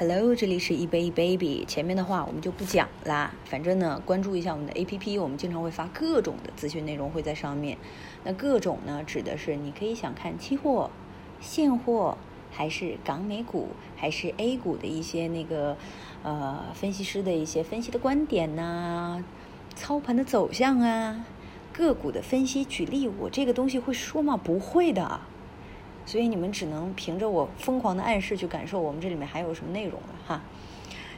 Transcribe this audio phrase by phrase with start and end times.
[0.00, 3.32] Hello，这里是一杯一 baby，前面的话我们就不讲啦。
[3.44, 7.76] 反正呢，关注一下我们的 APP，我们经常会发各种的资讯内容会在上面。
[8.22, 10.88] 那各种呢，指的是你可以想看期货、
[11.40, 12.16] 现货，
[12.52, 15.76] 还是港美股，还是 A 股的一些那个
[16.22, 19.24] 呃分析师的一些分析的观点呐，
[19.74, 21.24] 操盘的走向啊，
[21.72, 24.36] 个股的分析举例，我这个东西会说吗？
[24.36, 25.20] 不会的。
[26.08, 30.42] 所以你们只能凭着我疯狂的暗示去感受我们这里面还有什么内容了哈。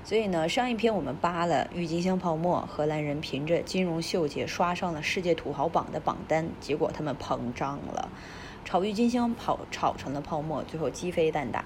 [0.02, 8.08] 所以呢，上一篇我们扒了郁金香泡沫，荷兰人凭着金融嗅觉刷上了世界土豪榜的榜单，结果他们膨胀了，
[8.64, 11.64] 炒郁金香跑炒成了泡沫，最后鸡飞蛋打。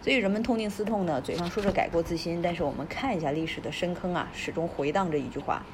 [0.00, 5.64] 所以人们痛定思痛呢，嘴上说着改过自新，但是我们看一下历史的深坑啊，始终回荡着一句话：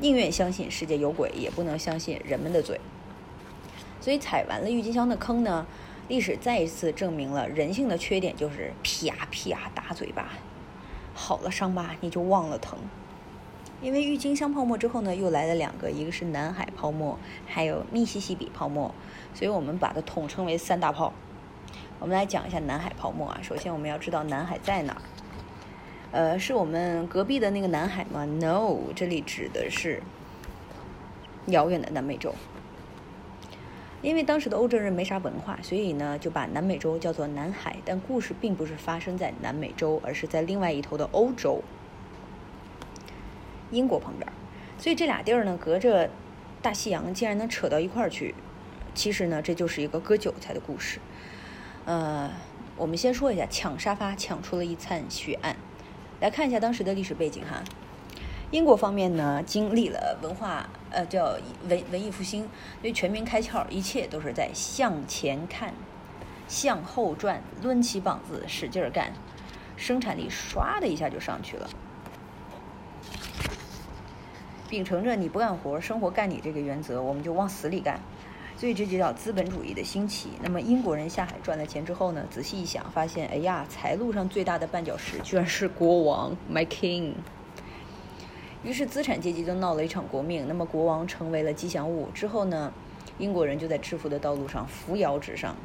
[0.00, 2.78] 宁愿相信世界有鬼，也不能相信人们的嘴。
[4.00, 5.66] 所以踩完了郁金香的坑呢，
[6.08, 10.30] 历史再一次证明了人性的缺点就是啪啪打嘴巴，
[11.14, 12.78] 好了伤疤你就忘了疼。
[13.82, 18.94] 因为郁金香泡沫之后呢，又来了两个，一个是南海泡沫，还有密西西比泡沫，
[19.34, 21.12] 所以我们把它统称为三大泡。
[21.98, 25.02] 我们来讲一下南海泡沫啊，首先我们要知道南海在哪儿，
[26.12, 30.02] 呃，是我们隔壁的那个南海吗？No，这里指的是
[31.46, 32.34] 遥远的南美洲。
[34.02, 37.76] 因为当时的欧洲人没啥文化，所以呢就把南美洲叫做南海。
[37.84, 41.62] 但故事并不是发生在南美洲，而是在另外一头的欧洲，
[43.70, 44.26] 英国旁边。
[44.78, 46.08] 所以这俩地儿呢，隔着
[46.62, 48.34] 大西洋，竟然能扯到一块儿去。
[48.94, 50.98] 其实呢，这就是一个割韭菜的故事。
[51.84, 52.30] 呃，
[52.76, 55.56] 我们先说一下抢沙发抢出了一餐血案。
[56.20, 57.62] 来看一下当时的历史背景哈。
[58.50, 61.36] 英国方面呢，经历了文化，呃，叫
[61.68, 62.48] 文文艺复兴，
[62.80, 65.72] 所以全民开窍，一切都是在向前看，
[66.48, 69.12] 向后转，抡起膀子使劲儿干，
[69.76, 71.70] 生产力唰的一下就上去了。
[74.68, 78.00] 秉承着你不干活，生活干你这个原则，我们就往死里干，
[78.56, 80.30] 所以这就叫资本主义的兴起。
[80.42, 87.12] 那么英国人下海赚了钱之后呢，仔细一想，发现，哎呀，财路上最大的绊脚石居然是国王，My King。
[88.62, 92.10] 于是资产阶级就闹了一场国命，那么国王成为了吉祥物。
[92.12, 92.70] 之后呢，
[93.18, 95.56] 英国人就在致富的道路上扶摇直上，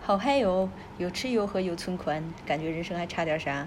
[0.00, 0.68] 好嗨哟，
[0.98, 3.66] 有吃有喝有存款，感觉人生还差点啥。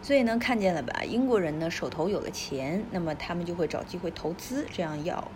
[0.00, 1.02] 所以呢，看见了吧？
[1.02, 5.32] 英国人呢手头有了钱，那么他们就会找机会投资，这样要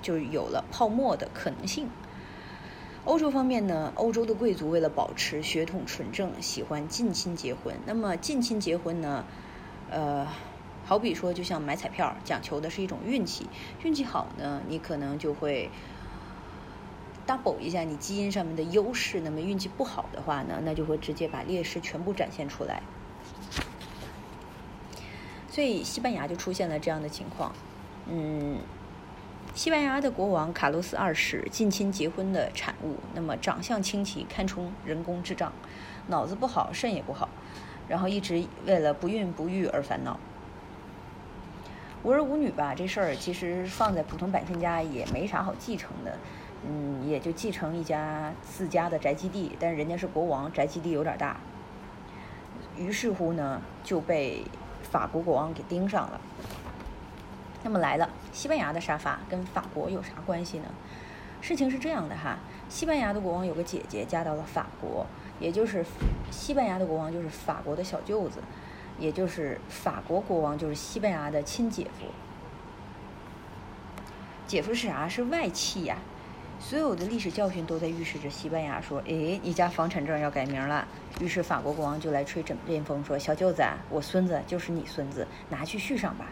[0.00, 1.90] 就有了泡沫的可能性。
[3.04, 7.74] 欧洲方面呢，欧洲的贵族为了保持血统纯正，喜欢近亲结婚。
[7.84, 9.26] 那么近亲结婚呢，
[9.90, 10.26] 呃。
[10.90, 13.46] 好比说，就像买彩票，讲求的是一种运气。
[13.84, 15.70] 运气好呢，你可能就会
[17.24, 22.82] double 一下你基因上面的优势；那么运气不好的话呢，那就会直接把劣势全部展现出来。
[25.48, 27.52] 所以西班牙就出现了这样的情况。
[28.08, 28.58] 嗯，
[29.54, 35.52] 西班牙的国王卡洛斯二世近亲结婚的产物，那么长相清奇，堪称人工智障，
[36.08, 37.28] 脑子不好，肾也不好，
[37.86, 40.18] 然后一直为了不孕不育而烦恼。
[42.02, 46.16] 无儿无女吧，这事儿其实放在普通百姓家也没啥好继承的，
[46.66, 51.36] 嗯，也就继承一家自家的宅基地，但是人家是国王，宅基地有点大，
[52.78, 54.42] 于是乎呢就被
[54.82, 56.18] 法国国王给盯上了。
[57.62, 60.64] 那么来了，西班牙的沙发跟法国有啥关系呢？
[61.42, 62.38] 事情是这样的哈，
[62.70, 65.04] 西班牙的国王有个姐姐嫁到了法国，
[65.38, 65.84] 也就是
[66.30, 68.40] 西班牙的国王就是法国的小舅子。
[69.00, 72.06] 也就是法国国王就是西班牙的亲姐夫，
[74.46, 75.08] 姐夫是啥？
[75.08, 75.96] 是外戚呀！
[76.60, 80.86] 所有的历史教训都在预示着西班牙说：“哎，你家房产证要改名了。”
[81.18, 86.26] 于是法国国王就来吹枕边风说：“小舅子，我孙子就是你孙子，拿去续上吧。”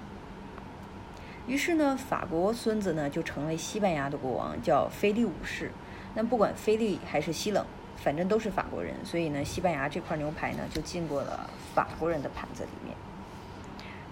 [1.48, 5.72] 于是呢，法国孙子呢就成为西班牙的国王，叫菲利五世。
[6.14, 7.64] 那不管菲利还是西冷。
[8.02, 12.96] 反正都是法国人，所以呢，西班牙这块牛排呢就进过了法国人的盘子里面。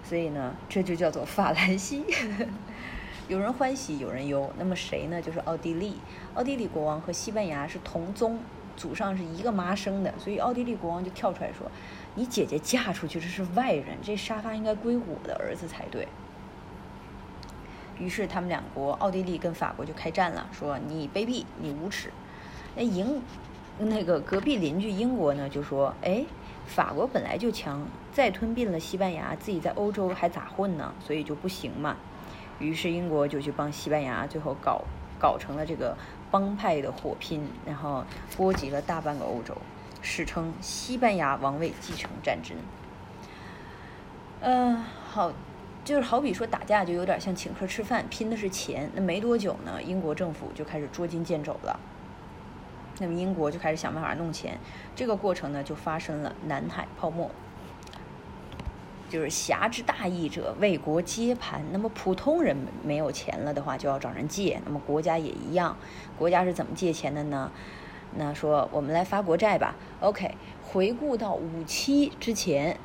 [0.03, 2.05] 所以呢，这就叫做法兰西。
[3.27, 4.49] 有人欢喜，有人忧。
[4.57, 5.21] 那么谁呢？
[5.21, 5.97] 就是奥地利。
[6.33, 8.39] 奥地利国王和西班牙是同宗，
[8.77, 11.69] 祖上是一个妈生的，所以奥地利国王就跳出来说
[12.15, 16.07] ：“你姐姐嫁出去，这是外人，这沙发应该归我的儿子才对。”
[17.99, 22.11] 于是他们两国，奥地利跟法国就开战了，说：“你卑鄙，你无耻。”
[22.77, 23.21] 那赢。
[23.79, 26.25] 那个隔壁邻居英国呢，就说：“哎，
[26.65, 30.93] 法国本来就强，再吞并了西班牙，自己在欧洲还咋混呢？
[30.99, 31.95] 所以就不行嘛。”
[32.59, 34.81] 于是英国就去帮西班牙，最后搞
[35.19, 35.95] 搞成了这个
[36.31, 38.03] 帮派的火拼，然后
[38.35, 39.55] 波及了大半个欧洲。
[40.01, 42.57] 史称西班牙王位继承战争。
[44.41, 45.31] 嗯，好，
[45.83, 48.89] 就是好比说打架，就有点像请客吃饭，拼的是钱。
[48.95, 51.79] 那没多久呢，英国政府就开始捉襟见肘了。
[52.99, 54.57] 那么英国就开始想办法弄钱，
[54.95, 57.29] 这个过程呢，就发生了南海泡沫。
[59.09, 64.59] 就是侠之大义者为国接盘，那么普通人没有钱了的话，就要找人借。
[64.65, 65.77] 那么国家也一样，
[66.17, 67.49] 国家是怎么借钱的呢？
[68.15, 69.75] 那说我们来发国债吧。
[70.01, 72.77] OK，回顾到五期之前，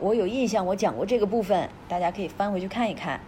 [0.00, 3.20] 我有印象，我讲过这个部分，大家可以翻回去看一看。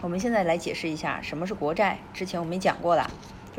[0.00, 3.08] 我们现在来解释一下什么是国债，之前我们讲过了。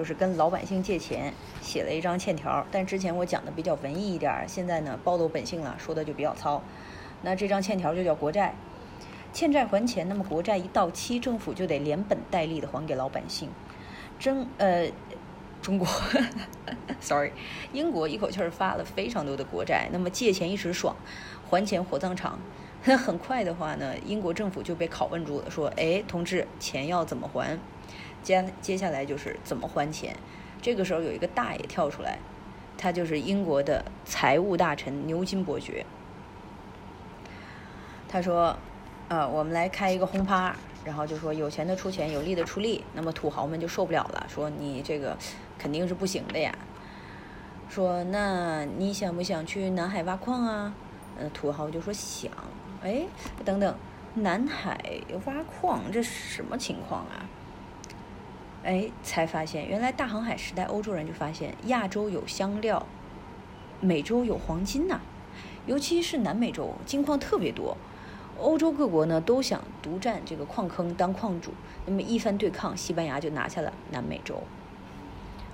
[0.01, 1.31] 就是跟老百姓借钱，
[1.61, 2.65] 写了一张欠条。
[2.71, 6.59] 但之前我讲的比较文艺一点，现在呢暴露本性了，说的就比较糙。
[7.21, 8.55] 那这张欠条就叫国债，
[9.31, 10.09] 欠债还钱。
[10.09, 13.51] 那么国债一到期，政府就得连本带利的还给老百姓。
[14.17, 14.89] 中呃，
[15.61, 15.87] 中国，
[16.99, 17.31] sorry，
[17.71, 19.87] 英国一口气儿发了非常多的国债。
[19.93, 20.95] 那么借钱一时爽，
[21.47, 22.39] 还钱火葬场。
[22.85, 27.55] 那很快的话呢，英国政府就被拷问住了，说：“哎，同志，钱要怎么还？”
[28.23, 30.15] 接接下来就是怎么还钱，
[30.61, 32.19] 这个时候有一个大爷跳出来，
[32.77, 35.85] 他就是英国的财务大臣牛津伯爵。
[38.07, 38.57] 他说
[39.07, 40.53] ：“呃，我们来开一个轰趴，
[40.83, 42.83] 然后就说有钱的出钱，有力的出力。
[42.93, 45.17] 那么土豪们就受不了了，说你这个
[45.57, 46.53] 肯定是不行的呀。
[47.69, 50.73] 说那你想不想去南海挖矿啊？
[51.17, 52.29] 呃，土豪就说想。
[52.83, 53.05] 哎，
[53.45, 53.75] 等等，
[54.15, 54.77] 南海
[55.25, 57.25] 挖矿这什么情况啊？”
[58.63, 62.85] 哎，才发现原来大航海时代，欧洲人就发现亚洲有香料，
[63.79, 65.01] 美洲有黄金呐，
[65.65, 67.75] 尤其是南美洲金矿特别多，
[68.37, 71.51] 欧洲各国呢都想独占这个矿坑当矿主，
[71.87, 74.43] 那么一番对抗，西班牙就拿下了南美洲。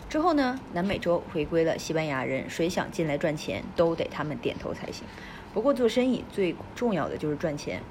[0.10, 5.06] 之后呢，南美洲回归了西班牙人，谁想进来赚钱，都得他们点头才行。
[5.54, 7.82] 不过做生意最重要的就是赚钱，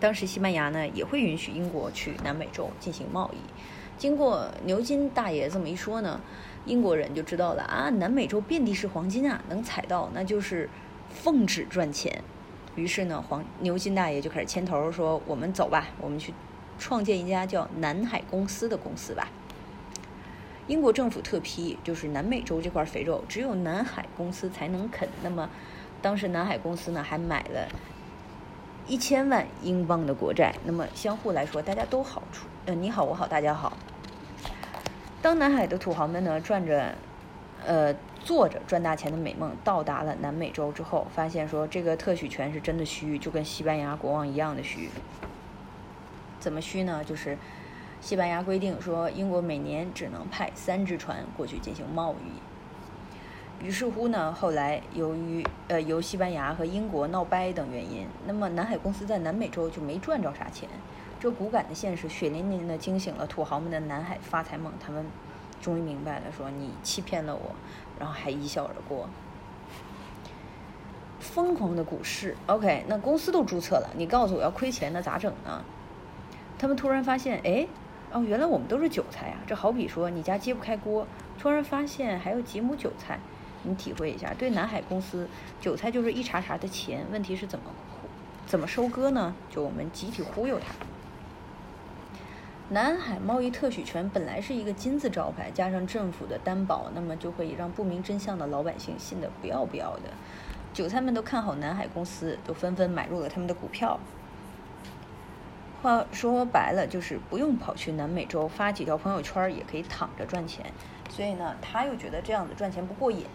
[0.00, 3.38] 当时西班牙呢也会允许英国去南美洲进行贸易。
[4.00, 6.18] 经过牛津大爷这么一说呢，
[6.64, 10.70] 英国人就知道了啊，南美洲遍地是黄金啊，能采到那就是
[11.10, 12.24] 奉旨赚钱。
[12.76, 16.32] 于是呢，黄牛津大爷就开始牵头说：“我们走吧，我们去
[16.78, 19.28] 创建一家叫南海公司的公司吧。”
[20.66, 25.06] 英国政府特批，就是南美洲这块肥肉只有南海公司才能啃。
[25.22, 25.50] 那么，
[26.00, 27.68] 当时南海公司呢还买了
[28.86, 30.54] 一千万英镑的国债。
[30.64, 32.46] 那么相互来说，大家都好处。
[32.64, 33.76] 呃，你好，我好，大家好。
[35.22, 36.94] 当南海的土豪们呢，赚着，
[37.66, 44.88] 呃，做着赚大钱的美梦，到达了南美洲之后，发现说这个特许权是真的虚，就跟西班牙国王一样的虚。
[46.38, 47.04] 怎么虚呢？
[47.04, 47.36] 就是
[48.00, 53.66] 西班牙规定说，英国每年只能派三只船过去进行贸易。
[53.66, 60.66] 于是乎呢，后来由于呃由西班牙和英国闹掰等原因，那么南海公司在南美洲就没赚着啥钱。
[61.20, 64.72] 这骨感的现实，血淋淋的惊醒了土豪们的南海发财梦。
[64.80, 65.04] 他们
[65.60, 67.54] 终于明白了，说你欺骗了我，
[67.98, 69.06] 然后还一笑而过。
[71.18, 75.62] 疯狂的股市，OK，那公司都注册了，你告诉我要亏钱，那咋整呢？
[76.58, 77.68] 他们突然发现，哎，
[78.10, 79.36] 哦，原来我们都是韭菜啊！
[79.46, 81.06] 这好比说你家揭不开锅，
[81.38, 83.20] 突然发现还有几亩韭菜，
[83.64, 84.32] 你体会一下。
[84.32, 85.28] 对南海公司，
[85.60, 87.66] 韭菜就是一茬茬的钱，问题是怎么
[88.46, 89.34] 怎么收割呢？
[89.50, 90.74] 就我们集体忽悠他。
[92.72, 100.02] 南海贸易特许权本来是一个金字招牌，加上政府的担保，那么就会让不明真相的老百姓信得不要不要的。
[100.72, 103.98] 韭菜们都看好南海公司，都纷纷买入了他们的股票。
[105.82, 110.64] 话说白了，就是不用跑去南美洲发几条朋友圈也可以躺着赚钱。
[111.08, 113.26] 所以呢，他又觉得这样子赚钱不过瘾，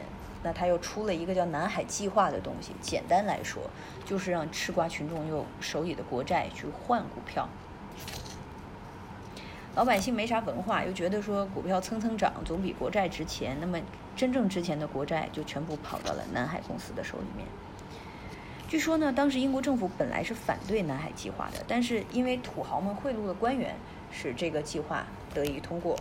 [0.44, 2.72] 那他又出了一个叫南海计划的东西。
[2.80, 3.64] 简单来说，
[4.06, 7.50] 就是让吃瓜群众用手里的国债去换股票。
[9.76, 13.78] 老百姓没啥文化，又觉得说股票蹭蹭涨总比国债值钱，那么
[14.16, 17.46] 真正值钱的国债就全部跑到了南海公司的手里面。
[18.70, 23.76] 据说呢，当时英国政府本来是反对南海计划的，但是因为土豪们贿赂了官员，
[24.12, 26.00] 使这个计划得以通过。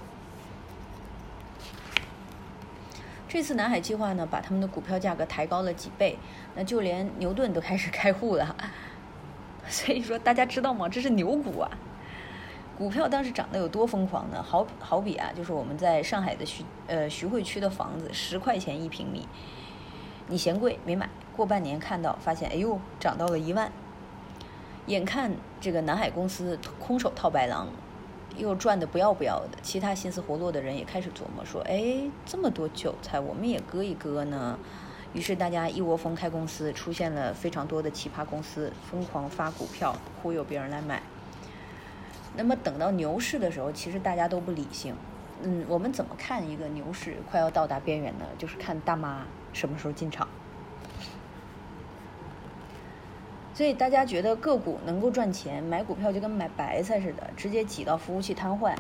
[3.29, 6.17] 这次南海计划呢，把他们的股票价格抬高了几倍，
[6.55, 8.55] 那就连牛顿都开始开户了。
[9.67, 10.89] 所以说，大家知道吗？
[10.89, 11.69] 这是牛股啊！
[12.77, 14.43] 股票当时涨得有多疯狂呢？
[14.43, 19.29] 好好比啊，就是我们在上海的徐呃徐汇区的房子，十块钱一平米，
[20.27, 23.71] 你嫌贵没买，过半年看到发现，哎呦，涨到了一万。
[24.87, 27.69] 眼看这个南海公司空手套白狼，
[28.37, 34.59] 又赚的不要不要的，其他心思活络的人也开始琢磨说：“哎，这么多韭菜，我们也割一割呢。”
[35.15, 41.01] 于是大家一窝蜂开公司，出现了非常多的奇葩公司，疯狂发股票忽悠别人来买。
[42.37, 44.95] 那么等到牛市的时候，其实大家都不理性。
[45.43, 48.25] 嗯，我们怎么看一个牛市快要到达边缘呢？
[48.39, 50.27] 就是看大妈什么时候进场。
[53.53, 58.75] 所以大家觉得个股能够赚钱，买股票就跟买白菜似的，直接挤到服务器瘫痪。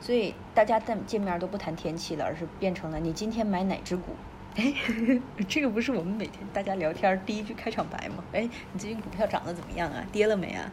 [0.00, 4.16] 所以大家见见面都不谈天气了，而是变成了你今天买哪只股？
[4.56, 4.74] 哎，
[5.46, 8.24] 这个不是我们每天大家聊天第一句开场白吗？
[8.32, 10.04] 哎，你最近股票涨得怎么样啊？
[10.10, 10.72] 跌了没啊？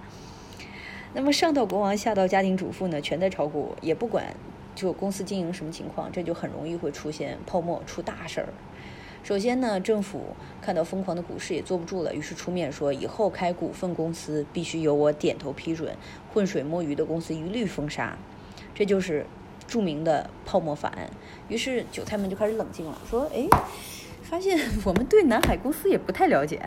[1.13, 4.35] 那么上到国王，下到家庭主妇呢，全在炒股，也不管
[4.75, 8.47] 就公司经营什么情况，这就很容易会出现泡沫，出大事儿。
[9.23, 15.97] 首先呢，政府看到疯狂的股市也坐不住了，于是出面说，以后开股份公司必须由我点头批准，
[16.33, 18.17] 浑水摸鱼的公司一律封杀。
[18.73, 19.25] 这就是
[19.67, 21.09] 著名的泡沫法案。
[21.49, 23.47] 于是韭菜们就开始冷静了，说：“哎，
[24.21, 26.61] 发现我们对南海公司也不太了解，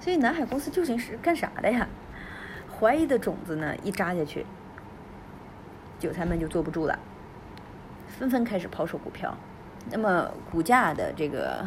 [0.00, 1.86] 所以南海公司究竟是干啥的呀？”
[2.80, 4.46] 怀疑的种子呢一扎下去，
[5.98, 6.98] 韭菜们就坐不住了，
[8.08, 9.36] 纷纷开始抛售股票。
[9.90, 11.62] 那么股价的这个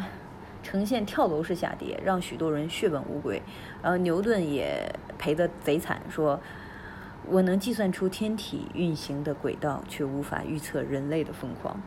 [0.62, 3.40] 呈现跳楼式下跌，让许多人血本无归。
[3.80, 6.40] 然后牛顿也赔得贼惨，说
[7.26, 11.80] ：“我能计算出天体运行的轨道，却无法预测人类的疯狂。”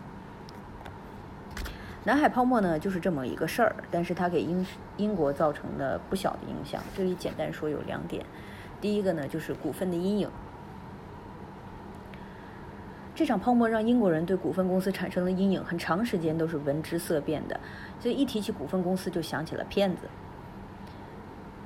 [2.07, 6.81] 南海泡沫呢，就是这么一个事儿，但是它给英英国造成了不小的影响。
[6.95, 8.25] 这里简单说有两点，
[8.79, 10.29] 第一个呢就是股份的阴影。
[13.13, 17.59] 这场泡沫让英国人对股份公司产生了阴影，很长时间都是闻之色变的。
[17.99, 20.07] 所以一提起股份公司，就想起了骗子。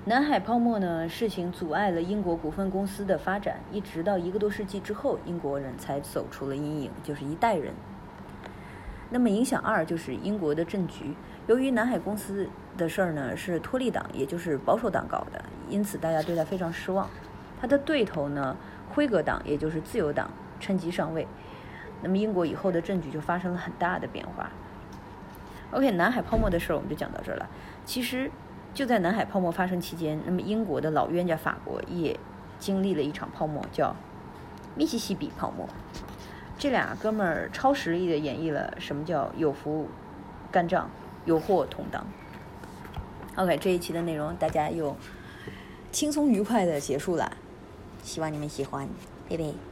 [0.06, 7.72] 南海泡沫呢，事情阻碍了英国股份公司的发展，一直到一个多世纪之后，英国人才走出了阴影，就是一代人。
[9.12, 11.14] 那么影响二就是英国的政局，
[11.46, 17.08] 由于南海公司的事儿呢是托利党，也就是保守党搞的，因此大家对他非常失望。
[17.62, 18.58] 他的对头呢，
[18.90, 20.32] 辉格党，也就是自由党。
[20.62, 21.28] 趁机上位，
[22.04, 24.52] 那么英国以后的政局就发生了很大的变化。
[25.72, 27.50] OK，南海泡沫的事儿我们就讲到这儿了。
[27.84, 28.30] 其实
[28.72, 32.16] 就在南海泡沫发生期间，那么英国的老冤家法国也
[32.60, 33.96] 经历了一场泡沫，叫
[34.76, 35.68] 密西西比泡沫。
[36.62, 39.90] 这俩哥们儿超实力的演绎了什么叫有福
[40.52, 40.92] 干仗，
[41.26, 42.06] 有祸同当。
[43.36, 44.96] OK，这一期的内容大家又
[45.92, 47.36] 轻松愉快的结束了，
[48.04, 48.88] 希望你们喜欢，
[49.28, 49.71] 拜拜。